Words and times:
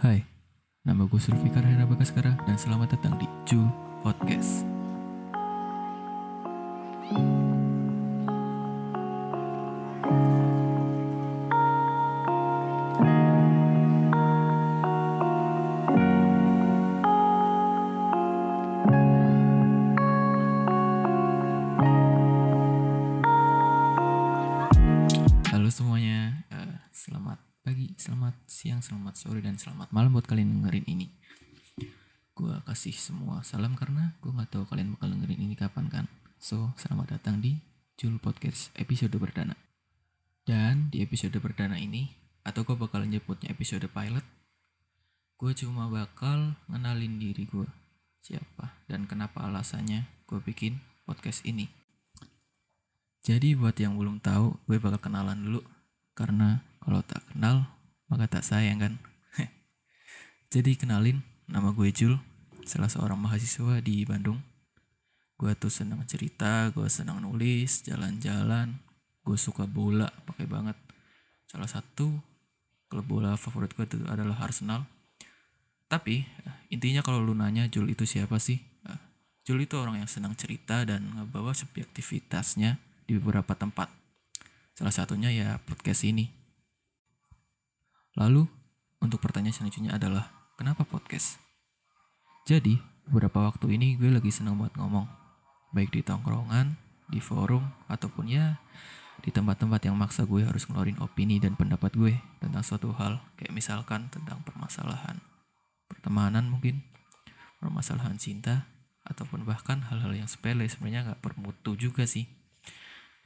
Hai, 0.00 0.24
nama 0.80 1.04
gue 1.04 1.20
Sulfikar 1.20 1.60
Hera 1.60 1.84
Bagaskara 1.84 2.32
dan 2.48 2.56
selamat 2.56 2.96
datang 2.96 3.20
di 3.20 3.28
Jul 3.44 3.68
Podcast. 4.00 4.64
Halo 25.52 25.68
semuanya, 25.68 26.40
eh, 26.48 26.88
selamat 26.88 27.49
pagi, 27.60 27.92
selamat 28.00 28.48
siang, 28.48 28.80
selamat 28.80 29.20
sore, 29.20 29.44
dan 29.44 29.60
selamat 29.60 29.92
malam 29.92 30.16
buat 30.16 30.24
kalian 30.24 30.64
dengerin 30.64 30.86
ini. 30.88 31.12
Gua 32.32 32.64
kasih 32.64 32.96
semua 32.96 33.44
salam 33.44 33.76
karena 33.76 34.16
gue 34.24 34.32
nggak 34.32 34.48
tahu 34.48 34.64
kalian 34.64 34.96
bakal 34.96 35.12
dengerin 35.12 35.40
ini 35.44 35.52
kapan 35.52 35.92
kan. 35.92 36.06
So, 36.40 36.72
selamat 36.80 37.20
datang 37.20 37.44
di 37.44 37.60
Jul 38.00 38.16
Podcast 38.16 38.72
episode 38.80 39.12
perdana. 39.20 39.52
Dan 40.48 40.88
di 40.88 41.04
episode 41.04 41.36
perdana 41.36 41.76
ini, 41.76 42.08
atau 42.48 42.64
gue 42.64 42.72
bakal 42.80 43.04
nyebutnya 43.04 43.52
episode 43.52 43.84
pilot, 43.92 44.24
gue 45.36 45.52
cuma 45.52 45.92
bakal 45.92 46.56
ngenalin 46.64 47.20
diri 47.20 47.44
gue 47.44 47.68
siapa 48.24 48.72
dan 48.88 49.04
kenapa 49.04 49.44
alasannya 49.44 50.08
gue 50.24 50.40
bikin 50.40 50.80
podcast 51.04 51.44
ini. 51.44 51.68
Jadi 53.20 53.52
buat 53.52 53.76
yang 53.76 54.00
belum 54.00 54.24
tahu, 54.24 54.56
gue 54.64 54.80
bakal 54.80 54.96
kenalan 55.12 55.36
dulu. 55.44 55.60
Karena 56.20 56.60
kalau 56.84 57.00
tak 57.00 57.24
kenal, 57.32 57.64
maka 58.12 58.28
tak 58.28 58.44
sayang 58.44 58.76
kan. 58.76 58.92
Jadi 60.52 60.76
kenalin, 60.76 61.24
nama 61.48 61.72
gue 61.72 61.88
Jul, 61.88 62.20
salah 62.68 62.92
seorang 62.92 63.16
mahasiswa 63.16 63.80
di 63.80 64.04
Bandung. 64.04 64.36
Gue 65.40 65.56
tuh 65.56 65.72
senang 65.72 66.04
cerita, 66.04 66.68
gue 66.76 66.84
senang 66.92 67.24
nulis, 67.24 67.80
jalan-jalan. 67.88 68.76
Gue 69.24 69.40
suka 69.40 69.64
bola, 69.64 70.12
pakai 70.28 70.44
banget. 70.44 70.76
Salah 71.48 71.72
satu 71.72 72.12
klub 72.92 73.08
bola 73.08 73.40
favorit 73.40 73.72
gue 73.72 73.88
itu 73.88 73.96
adalah 74.04 74.36
Arsenal. 74.44 74.84
Tapi 75.88 76.28
intinya 76.68 77.00
kalau 77.00 77.24
lu 77.24 77.32
nanya 77.32 77.64
Jul 77.72 77.88
itu 77.88 78.04
siapa 78.04 78.36
sih? 78.36 78.60
Jul 79.40 79.64
itu 79.64 79.80
orang 79.80 80.04
yang 80.04 80.10
senang 80.10 80.36
cerita 80.36 80.84
dan 80.84 81.16
ngebawa 81.16 81.56
subjektivitasnya 81.56 82.76
di 83.08 83.16
beberapa 83.16 83.56
tempat. 83.56 83.99
Salah 84.80 84.96
satunya 84.96 85.28
ya 85.28 85.60
podcast 85.68 86.08
ini. 86.08 86.32
Lalu, 88.16 88.48
untuk 89.04 89.20
pertanyaan 89.20 89.52
selanjutnya 89.52 89.92
adalah, 89.92 90.32
kenapa 90.56 90.88
podcast? 90.88 91.36
Jadi, 92.48 92.80
beberapa 93.04 93.44
waktu 93.44 93.76
ini 93.76 94.00
gue 94.00 94.08
lagi 94.08 94.32
seneng 94.32 94.56
banget 94.56 94.80
ngomong. 94.80 95.04
Baik 95.76 95.92
di 95.92 96.00
tongkrongan, 96.00 96.80
di 97.12 97.20
forum, 97.20 97.60
ataupun 97.92 98.32
ya 98.32 98.56
di 99.20 99.28
tempat-tempat 99.28 99.84
yang 99.84 100.00
maksa 100.00 100.24
gue 100.24 100.48
harus 100.48 100.64
ngeluarin 100.64 100.96
opini 101.04 101.36
dan 101.36 101.60
pendapat 101.60 101.92
gue 101.92 102.16
tentang 102.40 102.64
suatu 102.64 102.96
hal. 102.96 103.20
Kayak 103.36 103.52
misalkan 103.52 104.08
tentang 104.08 104.40
permasalahan 104.48 105.20
pertemanan 105.92 106.48
mungkin, 106.48 106.80
permasalahan 107.60 108.16
cinta, 108.16 108.64
ataupun 109.04 109.44
bahkan 109.44 109.84
hal-hal 109.92 110.16
yang 110.16 110.24
sepele 110.24 110.64
sebenarnya 110.64 111.12
nggak 111.12 111.20
bermutu 111.20 111.76
juga 111.76 112.08
sih 112.08 112.39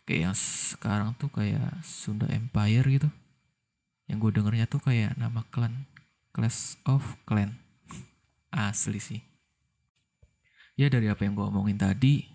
kayak 0.04 0.20
yang 0.30 0.36
sekarang 0.36 1.16
tuh 1.16 1.32
kayak 1.32 1.80
Sunda 1.80 2.28
Empire 2.28 2.84
gitu. 2.88 3.08
Yang 4.04 4.18
gue 4.20 4.30
dengernya 4.40 4.66
tuh 4.68 4.80
kayak 4.84 5.16
nama 5.16 5.44
klan 5.48 5.88
Clash 6.36 6.76
of 6.84 7.04
Clan 7.24 7.56
asli 8.52 9.00
sih. 9.00 9.20
Ya 10.76 10.92
dari 10.92 11.08
apa 11.08 11.24
yang 11.24 11.34
gue 11.38 11.46
omongin 11.46 11.80
tadi 11.80 12.28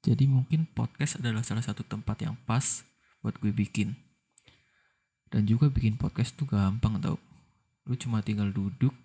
jadi 0.00 0.24
mungkin 0.24 0.64
podcast 0.72 1.20
adalah 1.20 1.44
salah 1.44 1.60
satu 1.60 1.84
tempat 1.84 2.24
yang 2.24 2.32
pas 2.48 2.80
buat 3.20 3.36
gue 3.36 3.52
bikin. 3.52 3.92
Dan 5.28 5.44
juga 5.44 5.68
bikin 5.68 6.00
podcast 6.00 6.34
tuh 6.34 6.48
gampang 6.48 6.96
tau. 6.98 7.20
Lu 7.84 7.94
cuma 8.00 8.24
tinggal 8.24 8.48
duduk 8.50 8.96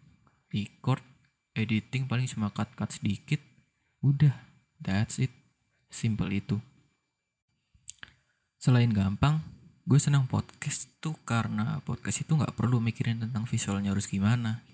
record 0.55 1.03
editing 1.51 2.07
paling 2.07 2.31
cuma 2.31 2.47
cut-cut 2.55 2.95
sedikit. 2.95 3.43
Udah 3.99 4.33
that's 4.79 5.19
it. 5.19 5.35
Simple 5.91 6.31
itu 6.31 6.57
Selain 8.65 8.89
gampang, 8.89 9.45
gue 9.85 10.01
senang 10.01 10.25
podcast 10.25 10.89
tuh 10.97 11.13
karena 11.21 11.85
podcast 11.85 12.25
itu 12.25 12.33
nggak 12.33 12.57
perlu 12.57 12.81
mikirin 12.81 13.21
tentang 13.21 13.45
visualnya 13.45 13.93
harus 13.93 14.09
gimana. 14.09 14.65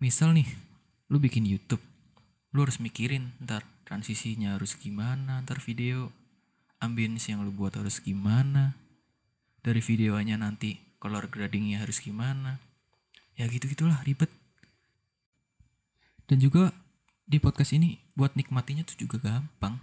Misal 0.00 0.32
nih, 0.32 0.48
lu 1.12 1.20
bikin 1.20 1.44
YouTube, 1.44 1.84
lu 2.56 2.64
harus 2.64 2.80
mikirin 2.80 3.36
ntar 3.44 3.68
transisinya 3.84 4.56
harus 4.56 4.80
gimana, 4.80 5.44
ntar 5.44 5.60
video, 5.60 6.08
ambience 6.80 7.28
yang 7.28 7.44
lu 7.44 7.52
buat 7.52 7.76
harus 7.76 8.00
gimana, 8.00 8.72
dari 9.60 9.84
videonya 9.84 10.40
nanti 10.40 10.80
color 10.96 11.28
gradingnya 11.28 11.84
harus 11.84 12.00
gimana. 12.00 12.64
Ya 13.36 13.44
gitu-gitulah 13.52 14.00
ribet. 14.08 14.32
Dan 16.24 16.40
juga 16.40 16.72
di 17.28 17.36
podcast 17.44 17.76
ini 17.76 18.00
buat 18.16 18.40
nikmatinya 18.40 18.88
tuh 18.88 18.96
juga 19.04 19.20
gampang. 19.20 19.76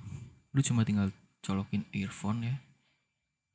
Lu 0.50 0.66
cuma 0.66 0.82
tinggal 0.82 1.14
colokin 1.46 1.86
earphone 1.94 2.42
ya, 2.42 2.58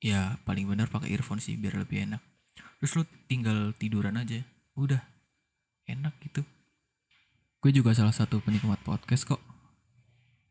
ya 0.03 0.43
paling 0.43 0.67
benar 0.67 0.91
pakai 0.91 1.15
earphone 1.15 1.39
sih 1.39 1.55
biar 1.55 1.79
lebih 1.79 2.11
enak. 2.11 2.23
Terus 2.83 2.93
lu 2.99 3.03
tinggal 3.31 3.71
tiduran 3.79 4.19
aja. 4.19 4.43
Udah 4.75 4.99
enak 5.87 6.19
gitu. 6.27 6.43
Gue 7.63 7.71
juga 7.71 7.95
salah 7.95 8.11
satu 8.11 8.43
penikmat 8.43 8.83
podcast 8.83 9.23
kok. 9.23 9.39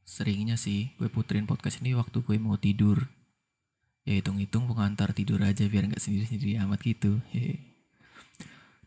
Seringnya 0.08 0.56
sih 0.56 0.96
gue 0.96 1.12
puterin 1.12 1.44
podcast 1.44 1.84
ini 1.84 1.92
waktu 1.92 2.24
gue 2.24 2.40
mau 2.40 2.56
tidur. 2.56 3.12
Ya 4.08 4.18
hitung-hitung 4.18 4.66
pengantar 4.72 5.12
tidur 5.12 5.44
aja 5.44 5.68
biar 5.68 5.92
nggak 5.92 6.00
sendiri-sendiri 6.00 6.56
amat 6.64 6.80
gitu. 6.82 7.20
Hehe. 7.36 7.68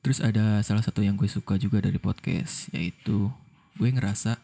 terus 0.04 0.20
ada 0.20 0.60
salah 0.60 0.84
satu 0.84 1.00
yang 1.00 1.16
gue 1.16 1.24
suka 1.24 1.56
juga 1.56 1.80
dari 1.80 1.96
podcast 1.96 2.68
yaitu 2.76 3.32
gue 3.80 3.88
ngerasa 3.88 4.36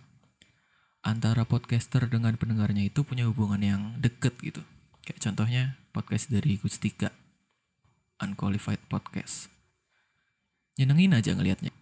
antara 1.05 1.45
podcaster 1.45 2.09
dengan 2.09 2.33
pendengarnya 2.41 2.89
itu 2.89 3.05
punya 3.05 3.29
hubungan 3.29 3.61
yang 3.61 3.83
deket 4.01 4.37
gitu. 4.41 4.65
Kayak 5.05 5.21
contohnya 5.21 5.80
podcast 5.91 6.31
dari 6.31 6.57
Gustika. 6.57 7.11
Unqualified 8.21 8.81
Podcast. 8.87 9.49
Nyenengin 10.79 11.17
aja 11.17 11.35
ngelihatnya 11.35 11.73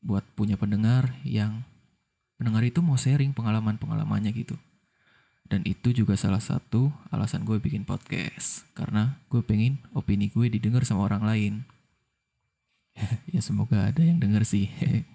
buat 0.00 0.24
punya 0.32 0.56
pendengar 0.56 1.12
yang 1.26 1.66
pendengar 2.40 2.64
itu 2.64 2.80
mau 2.80 2.96
sharing 2.96 3.36
pengalaman-pengalamannya 3.36 4.32
gitu. 4.32 4.56
Dan 5.50 5.66
itu 5.66 5.90
juga 5.90 6.14
salah 6.14 6.40
satu 6.40 6.94
alasan 7.10 7.42
gue 7.42 7.58
bikin 7.58 7.82
podcast. 7.82 8.64
Karena 8.72 9.18
gue 9.28 9.42
pengen 9.42 9.82
opini 9.92 10.30
gue 10.30 10.46
didengar 10.46 10.86
sama 10.86 11.06
orang 11.06 11.24
lain. 11.26 11.54
Ya 13.30 13.40
semoga 13.40 13.88
ada 13.88 14.02
yang 14.02 14.20
denger 14.20 14.44
sih. 14.44 14.68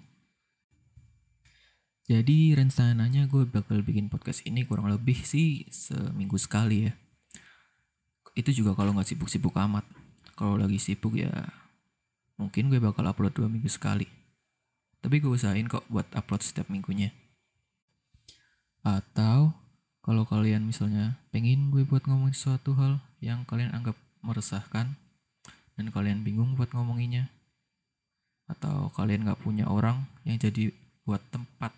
Jadi 2.10 2.54
rencananya 2.54 3.26
gue 3.26 3.46
bakal 3.48 3.82
bikin 3.82 4.06
podcast 4.12 4.44
ini 4.46 4.62
kurang 4.62 4.90
lebih 4.92 5.18
sih 5.26 5.66
seminggu 5.70 6.38
sekali 6.38 6.90
ya 6.90 6.92
itu 8.36 8.62
juga 8.62 8.76
kalau 8.76 8.92
nggak 8.92 9.08
sibuk-sibuk 9.08 9.56
amat. 9.56 9.82
Kalau 10.36 10.60
lagi 10.60 10.76
sibuk 10.76 11.16
ya 11.16 11.32
mungkin 12.36 12.68
gue 12.68 12.76
bakal 12.76 13.08
upload 13.08 13.32
dua 13.32 13.48
minggu 13.48 13.72
sekali. 13.72 14.04
Tapi 15.00 15.24
gue 15.24 15.32
usahain 15.32 15.64
kok 15.64 15.88
buat 15.88 16.04
upload 16.12 16.44
setiap 16.44 16.68
minggunya. 16.68 17.16
Atau 18.84 19.56
kalau 20.04 20.28
kalian 20.28 20.68
misalnya 20.68 21.18
pengen 21.32 21.72
gue 21.72 21.82
buat 21.88 22.04
ngomongin 22.04 22.36
suatu 22.36 22.76
hal 22.76 23.00
yang 23.24 23.48
kalian 23.48 23.72
anggap 23.74 23.96
meresahkan 24.20 24.94
dan 25.74 25.86
kalian 25.90 26.22
bingung 26.22 26.54
buat 26.54 26.70
ngomonginnya 26.70 27.32
atau 28.46 28.94
kalian 28.94 29.26
nggak 29.26 29.42
punya 29.42 29.66
orang 29.66 30.06
yang 30.22 30.38
jadi 30.38 30.70
buat 31.02 31.18
tempat 31.34 31.74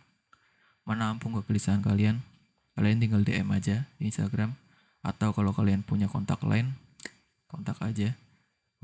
menampung 0.84 1.36
kegelisahan 1.40 1.80
kalian 1.80 2.20
kalian 2.76 3.00
tinggal 3.00 3.24
DM 3.24 3.48
aja 3.52 3.88
di 3.96 4.12
Instagram 4.12 4.52
atau 5.02 5.30
kalau 5.30 5.54
kalian 5.54 5.86
punya 5.86 6.10
kontak 6.10 6.42
lain 6.42 6.74
kontak 7.48 7.80
aja 7.80 8.12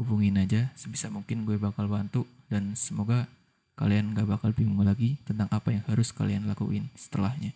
hubungin 0.01 0.41
aja 0.41 0.73
sebisa 0.75 1.13
mungkin 1.13 1.47
gue 1.47 1.61
bakal 1.61 1.87
bantu. 1.87 2.27
Dan 2.51 2.75
semoga 2.75 3.31
kalian 3.79 4.15
gak 4.15 4.27
bakal 4.27 4.51
bingung 4.55 4.83
lagi 4.83 5.19
tentang 5.27 5.51
apa 5.51 5.75
yang 5.75 5.85
harus 5.87 6.11
kalian 6.11 6.47
lakuin 6.51 6.91
setelahnya. 6.99 7.55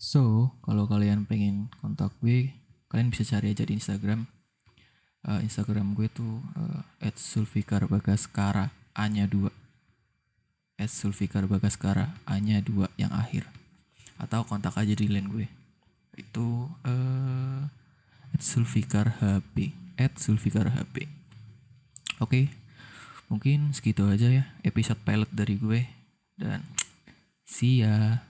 So 0.00 0.50
kalau 0.64 0.90
kalian 0.90 1.28
pengen 1.28 1.70
kontak 1.78 2.10
gue 2.22 2.50
kalian 2.90 3.12
bisa 3.12 3.24
cari 3.28 3.52
aja 3.52 3.64
di 3.66 3.78
Instagram. 3.78 4.26
Uh, 5.22 5.38
Instagram 5.38 5.94
gue 5.94 6.10
tuh 6.10 6.42
uh, 6.58 6.82
@sulfikarbagaskara 6.98 8.74
a 8.74 9.04
nya 9.06 9.30
2 9.30 9.46
@sulfikarbagaskara 10.82 12.10
a 12.26 12.34
nya 12.42 12.58
2 12.58 12.90
yang 12.98 13.14
akhir. 13.14 13.46
Atau 14.18 14.42
kontak 14.42 14.74
aja 14.74 14.94
di 14.98 15.06
line 15.06 15.30
gue 15.30 15.46
itu 16.16 16.68
at 18.32 18.40
Sulfikar 18.40 19.20
HP 19.20 19.72
at 20.00 20.16
Sulfikar 20.16 20.72
HP 20.72 21.08
oke 22.20 22.48
mungkin 23.32 23.72
segitu 23.72 24.04
aja 24.08 24.28
ya 24.28 24.44
episode 24.60 25.00
pilot 25.04 25.30
dari 25.32 25.56
gue 25.56 25.80
dan 26.36 26.60
see 27.48 27.84
ya 27.84 28.24